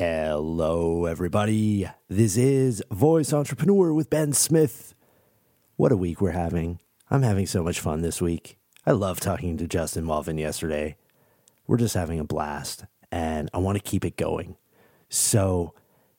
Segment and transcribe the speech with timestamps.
[0.00, 1.86] Hello, everybody.
[2.08, 4.94] This is Voice Entrepreneur with Ben Smith.
[5.76, 6.80] What a week we're having.
[7.10, 8.56] I'm having so much fun this week.
[8.86, 10.96] I love talking to Justin Malvin yesterday.
[11.66, 14.56] We're just having a blast, and I want to keep it going.
[15.10, 15.74] So,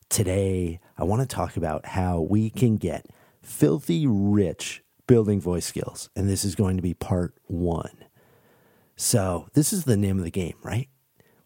[0.09, 3.07] today, I want to talk about how we can get
[3.41, 6.11] filthy rich building voice skills.
[6.15, 8.05] And this is going to be part one.
[8.95, 10.87] So, this is the name of the game, right?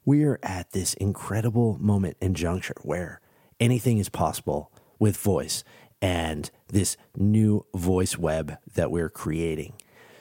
[0.06, 3.20] We're at this incredible moment and juncture where
[3.60, 5.64] anything is possible with voice
[6.02, 9.74] and this new voice web that we're creating.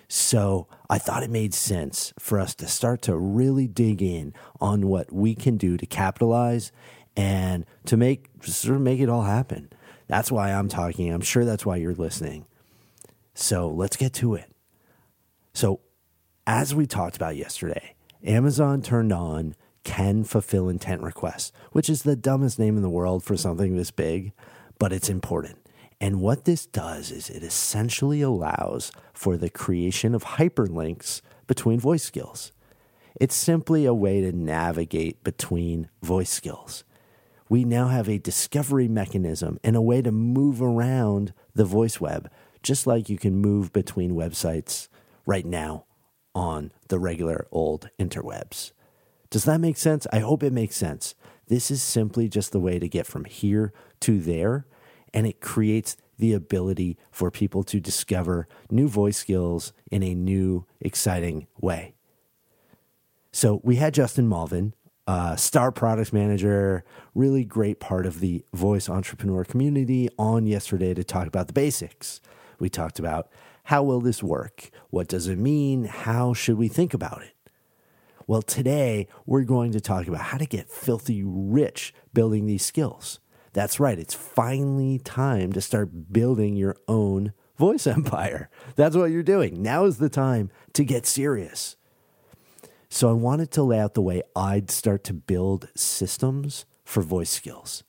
[0.08, 4.86] So I thought it made sense for us to start to really dig in on
[4.86, 6.72] what we can do to capitalize
[7.16, 9.70] and to make sort of make it all happen.
[10.06, 11.12] That's why I'm talking.
[11.12, 12.46] I'm sure that's why you're listening.
[13.34, 14.50] So let's get to it.
[15.52, 15.80] So,
[16.46, 22.16] as we talked about yesterday, Amazon turned on can fulfill intent requests, which is the
[22.16, 24.32] dumbest name in the world for something this big,
[24.78, 25.58] but it's important.
[26.00, 32.02] And what this does is it essentially allows for the creation of hyperlinks between voice
[32.02, 32.52] skills.
[33.20, 36.84] It's simply a way to navigate between voice skills.
[37.48, 42.30] We now have a discovery mechanism and a way to move around the voice web,
[42.62, 44.88] just like you can move between websites
[45.26, 45.84] right now
[46.34, 48.72] on the regular old interwebs.
[49.34, 50.06] Does that make sense?
[50.12, 51.16] I hope it makes sense.
[51.48, 54.64] This is simply just the way to get from here to there,
[55.12, 60.66] and it creates the ability for people to discover new voice skills in a new,
[60.80, 61.96] exciting way.
[63.32, 64.72] So we had Justin Malvin,
[65.08, 71.02] uh, star product manager, really great part of the voice entrepreneur community, on yesterday to
[71.02, 72.20] talk about the basics.
[72.60, 73.28] We talked about
[73.64, 74.70] how will this work?
[74.90, 75.86] What does it mean?
[75.86, 77.33] How should we think about it?
[78.26, 83.20] Well, today we're going to talk about how to get filthy rich building these skills.
[83.52, 88.48] That's right, it's finally time to start building your own voice empire.
[88.76, 89.62] That's what you're doing.
[89.62, 91.76] Now is the time to get serious.
[92.88, 97.30] So, I wanted to lay out the way I'd start to build systems for voice
[97.30, 97.82] skills.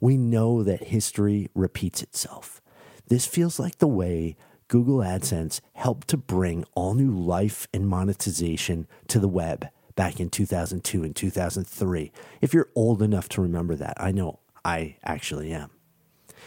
[0.00, 2.62] We know that history repeats itself.
[3.08, 4.36] This feels like the way
[4.70, 10.30] Google AdSense helped to bring all new life and monetization to the web back in
[10.30, 12.12] 2002 and 2003.
[12.40, 15.70] If you're old enough to remember that, I know I actually am.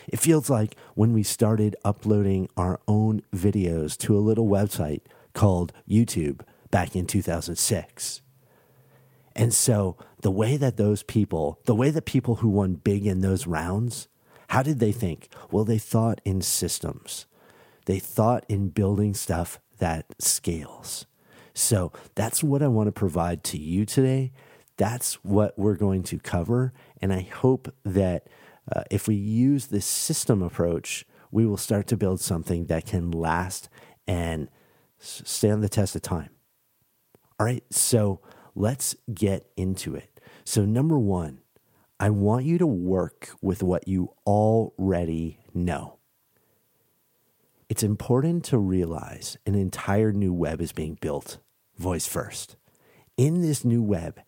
[0.08, 5.02] It feels like when we started uploading our own videos to a little website
[5.34, 8.22] called YouTube back in 2006.
[9.36, 13.20] And so, the way that those people, the way that people who won big in
[13.20, 14.08] those rounds,
[14.48, 15.28] how did they think?
[15.52, 17.26] Well, they thought in systems.
[17.86, 21.06] They thought in building stuff that scales.
[21.54, 24.32] So that's what I want to provide to you today.
[24.78, 26.74] That's what we're going to cover.
[27.02, 28.28] And I hope that
[28.74, 33.12] uh, if we use this system approach, we will start to build something that can
[33.12, 33.70] last
[34.08, 34.50] and
[35.00, 36.30] stand the test of time.
[37.40, 38.22] All right, so
[38.56, 40.20] let's get into it.
[40.46, 41.40] So, number one,
[42.00, 45.98] I want you to work with what you already know.
[47.69, 51.38] It's important to realize an entire new web is being built
[51.78, 52.56] voice first.
[53.18, 54.19] In this new web,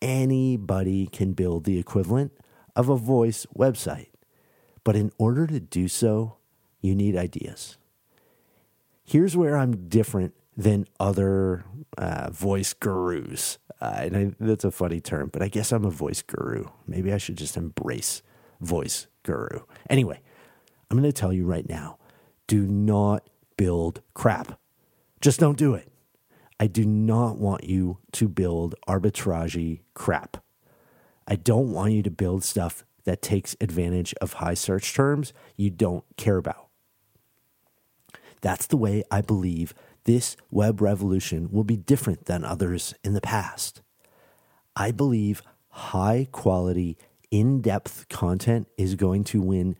[0.00, 2.32] anybody can build the equivalent
[2.74, 4.08] of a voice website.
[4.84, 6.36] But in order to do so,
[6.80, 7.76] you need ideas.
[9.04, 11.64] Here's where I'm different than other
[11.98, 13.58] uh, voice gurus.
[13.80, 16.66] Uh, and I, that's a funny term, but I guess I'm a voice guru.
[16.86, 18.22] Maybe I should just embrace
[18.60, 19.60] voice guru.
[19.88, 20.20] Anyway,
[20.90, 21.98] I'm going to tell you right now
[22.50, 24.58] do not build crap.
[25.20, 25.88] Just don't do it.
[26.58, 30.38] I do not want you to build arbitrage crap.
[31.28, 35.70] I don't want you to build stuff that takes advantage of high search terms you
[35.70, 36.66] don't care about.
[38.40, 39.72] That's the way I believe
[40.02, 43.80] this web revolution will be different than others in the past.
[44.74, 46.98] I believe high quality,
[47.30, 49.76] in depth content is going to win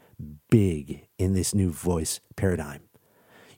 [0.51, 2.81] big in this new voice paradigm.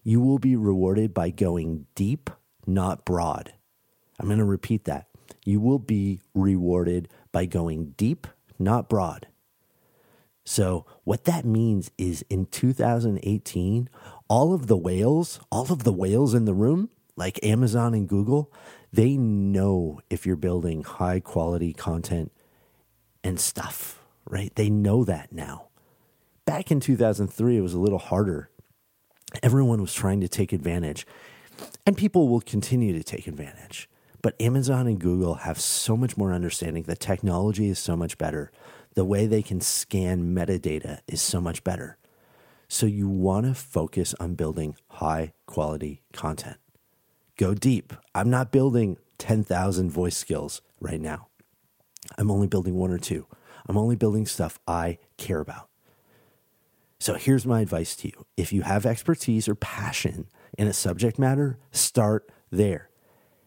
[0.02, 2.28] You will be rewarded by going deep,
[2.66, 3.52] not broad.
[4.18, 5.06] I'm going to repeat that.
[5.44, 8.26] You will be rewarded by going deep,
[8.58, 9.28] not broad.
[10.44, 13.88] So, what that means is in 2018,
[14.28, 18.52] all of the whales, all of the whales in the room, like Amazon and Google,
[18.92, 22.32] they know if you're building high quality content
[23.22, 24.52] and stuff, right?
[24.56, 25.68] They know that now.
[26.44, 28.50] Back in 2003, it was a little harder.
[29.42, 31.06] Everyone was trying to take advantage,
[31.86, 33.88] and people will continue to take advantage.
[34.22, 36.82] But Amazon and Google have so much more understanding.
[36.84, 38.50] The technology is so much better.
[38.94, 41.96] The way they can scan metadata is so much better.
[42.68, 46.56] So you want to focus on building high quality content.
[47.36, 47.92] Go deep.
[48.14, 51.28] I'm not building 10,000 voice skills right now.
[52.18, 53.26] I'm only building one or two.
[53.66, 55.68] I'm only building stuff I care about.
[57.02, 61.19] So here's my advice to you if you have expertise or passion in a subject
[61.19, 62.90] matter, start there.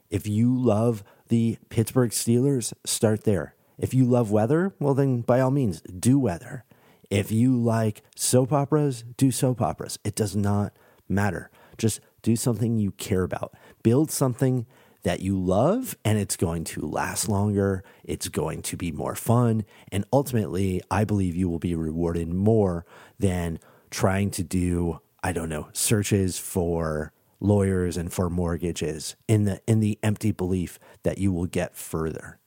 [0.10, 3.56] If you love the Pittsburgh Steelers, start there.
[3.78, 6.66] If you love weather, well, then by all means, do weather.
[7.10, 10.00] If you like soap operas, do soap operas.
[10.04, 10.74] It does not
[11.08, 11.50] matter.
[11.78, 13.54] Just do something you care about.
[13.84, 14.66] Build something
[15.06, 17.84] that you love, and it's going to last longer.
[18.04, 19.63] It's going to be more fun.
[19.92, 22.88] And ultimately, I believe you will be rewarded more
[23.19, 23.59] than
[23.89, 29.79] trying to do, I don't know, searches for lawyers and for mortgages in the in
[29.79, 32.39] the empty belief that you will get further.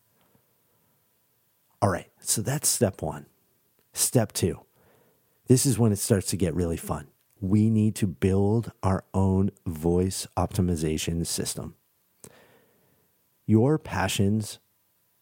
[1.80, 3.26] All right, so that's step 1.
[3.92, 4.60] Step 2.
[5.46, 7.06] This is when it starts to get really fun.
[7.40, 11.76] We need to build our own voice optimization system.
[13.46, 14.58] Your passions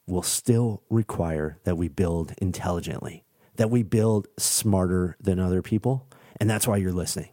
[0.06, 3.24] will still require that we build intelligently,
[3.56, 6.06] that we build smarter than other people,
[6.40, 7.30] and that's why you're listening.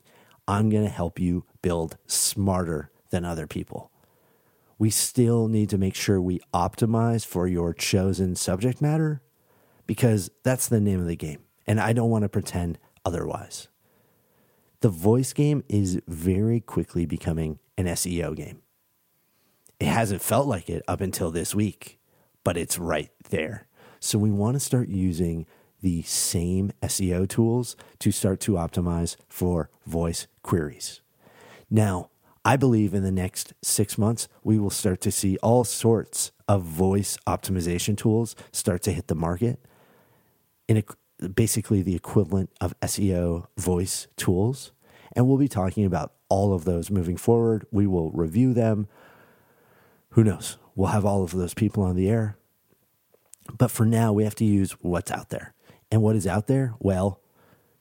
[0.48, 3.92] I'm going to help you build smarter than other people.
[4.78, 9.22] We still need to make sure we optimize for your chosen subject matter
[9.88, 11.44] because that's the name of the game.
[11.66, 13.68] And I don't want to pretend otherwise.
[14.82, 18.62] The voice game is very quickly becoming an SEO game.
[19.80, 22.00] It hasn't felt like it up until this week,
[22.44, 23.68] but it's right there.
[24.00, 25.46] So we want to start using
[25.84, 31.02] the same SEO tools to start to optimize for voice queries.
[31.70, 32.10] Now,
[32.46, 36.64] I believe in the next six months, we will start to see all sorts of
[36.64, 39.60] voice optimization tools start to hit the market.
[40.68, 44.72] In a, basically, the equivalent of SEO voice tools.
[45.16, 47.66] And we'll be talking about all of those moving forward.
[47.72, 48.88] We will review them.
[50.12, 50.58] Who knows?
[50.76, 52.38] We'll have all of those people on the air.
[53.58, 55.54] But for now, we have to use what's out there.
[55.94, 56.74] And what is out there?
[56.80, 57.22] Well,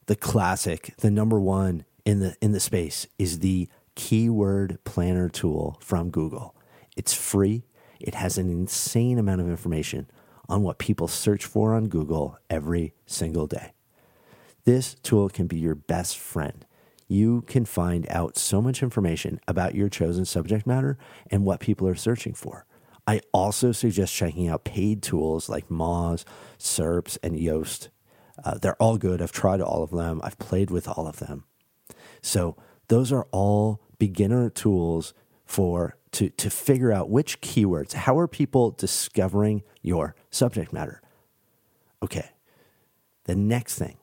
[0.05, 5.79] the classic, the number one in the in the space is the keyword planner tool
[5.81, 6.55] from Google.
[6.94, 7.64] It's free.
[7.99, 10.11] It has an insane amount of information
[10.47, 13.73] on what people search for on Google every single day.
[14.67, 16.67] This tool can be your best friend.
[17.08, 20.99] You can find out so much information about your chosen subject matter
[21.31, 22.67] and what people are searching for.
[23.06, 26.25] I also suggest checking out paid tools like Moz,
[26.58, 27.88] SERPs, and Yoast
[28.44, 29.23] uh, they're all good.
[29.23, 30.21] I've tried all of them.
[30.25, 31.44] I've played with all of them.
[32.21, 32.56] So
[32.89, 37.93] those are all beginner tools for to to figure out which keywords.
[37.93, 41.00] How are people discovering your subject matter?
[42.03, 42.31] Okay.
[43.25, 43.99] The next thing,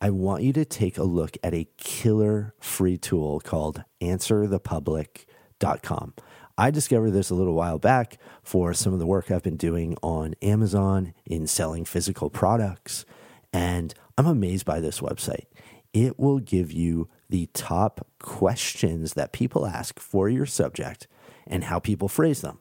[0.00, 6.14] I want you to take a look at a killer free tool called answerthepublic.com.
[6.56, 9.96] I discovered this a little while back for some of the work I've been doing
[10.02, 13.04] on Amazon in selling physical products.
[13.52, 15.46] And I'm amazed by this website.
[15.92, 21.06] It will give you the top questions that people ask for your subject
[21.46, 22.58] and how people phrase them.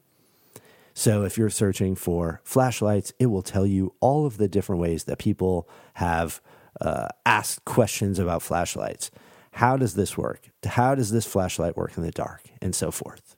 [0.94, 5.06] So if you're searching for flashlights, it will tell you all of the different ways
[5.06, 6.42] that people have
[6.82, 9.12] uh, asked questions about flashlights.
[9.54, 10.50] How does this work?
[10.66, 12.50] How does this flashlight work in the dark?
[12.62, 13.36] And so forth.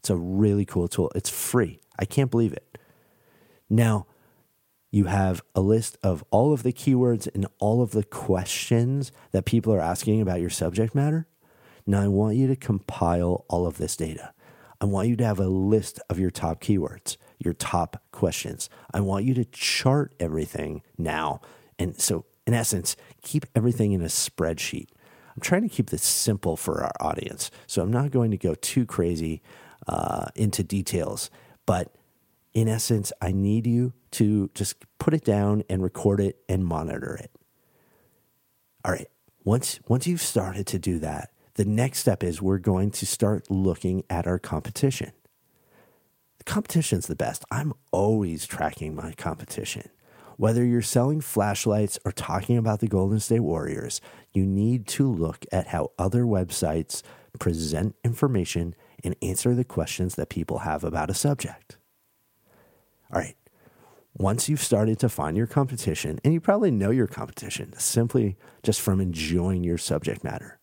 [0.00, 1.10] It's a really cool tool.
[1.14, 1.80] It's free.
[1.98, 2.78] I can't believe it.
[3.68, 4.06] Now,
[4.90, 9.44] you have a list of all of the keywords and all of the questions that
[9.44, 11.26] people are asking about your subject matter.
[11.86, 14.32] Now, I want you to compile all of this data.
[14.80, 18.70] I want you to have a list of your top keywords, your top questions.
[18.92, 21.40] I want you to chart everything now.
[21.78, 24.88] And so, in essence, keep everything in a spreadsheet.
[25.34, 27.50] I'm trying to keep this simple for our audience.
[27.66, 29.42] So, I'm not going to go too crazy
[29.86, 31.30] uh, into details,
[31.66, 31.94] but
[32.54, 37.14] in essence, I need you to just put it down and record it and monitor
[37.14, 37.30] it.
[38.84, 39.08] All right.
[39.44, 43.50] Once once you've started to do that, the next step is we're going to start
[43.50, 45.12] looking at our competition.
[46.38, 47.44] The competition's the best.
[47.50, 49.88] I'm always tracking my competition.
[50.36, 54.00] Whether you're selling flashlights or talking about the Golden State Warriors,
[54.32, 57.02] you need to look at how other websites
[57.40, 61.76] present information and answer the questions that people have about a subject.
[63.12, 63.36] All right.
[64.14, 68.80] Once you've started to find your competition, and you probably know your competition simply just
[68.80, 70.58] from enjoying your subject matter,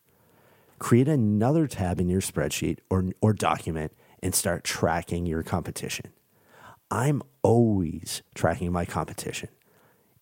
[0.77, 6.11] create another tab in your spreadsheet or, or document and start tracking your competition.
[6.91, 9.49] I'm always tracking my competition.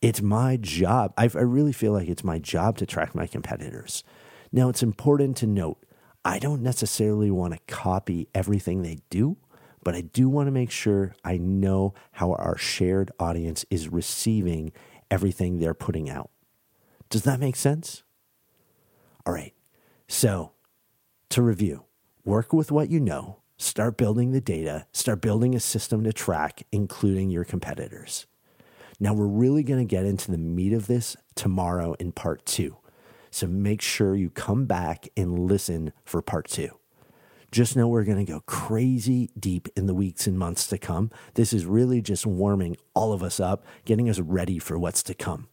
[0.01, 1.13] It's my job.
[1.17, 4.03] I, I really feel like it's my job to track my competitors.
[4.51, 5.83] Now, it's important to note
[6.23, 9.37] I don't necessarily want to copy everything they do,
[9.83, 14.71] but I do want to make sure I know how our shared audience is receiving
[15.11, 16.29] everything they're putting out.
[17.09, 18.03] Does that make sense?
[19.25, 19.53] All right.
[20.07, 20.51] So,
[21.29, 21.85] to review,
[22.25, 26.63] work with what you know, start building the data, start building a system to track,
[26.71, 28.25] including your competitors.
[28.99, 32.77] Now, we're really going to get into the meat of this tomorrow in part two.
[33.31, 36.77] So make sure you come back and listen for part two.
[37.53, 41.11] Just know we're going to go crazy deep in the weeks and months to come.
[41.35, 45.13] This is really just warming all of us up, getting us ready for what's to
[45.13, 45.47] come.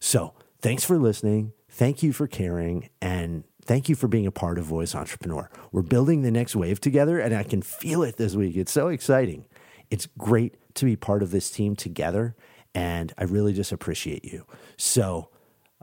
[0.00, 1.52] So, thanks for listening.
[1.68, 2.88] Thank you for caring.
[3.02, 5.50] And thank you for being a part of Voice Entrepreneur.
[5.72, 8.56] We're building the next wave together, and I can feel it this week.
[8.56, 9.44] It's so exciting.
[9.90, 12.34] It's great to be part of this team together,
[12.74, 14.46] and I really just appreciate you.
[14.78, 15.28] So,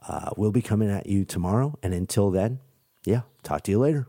[0.10, 1.78] uh, we'll be coming at you tomorrow.
[1.84, 2.60] And until then,
[3.06, 4.08] yeah, talk to you later.